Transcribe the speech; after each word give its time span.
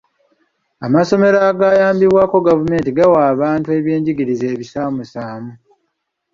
Amasomero 0.85 1.37
agayambibwako 1.49 2.35
gavumenti 2.47 2.89
gawa 2.97 3.19
abantu 3.33 3.67
ebyenjigiriza 3.77 4.45
ebisaamusaamu. 4.53 5.51